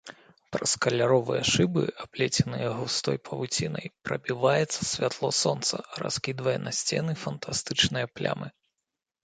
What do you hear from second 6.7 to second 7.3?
сцены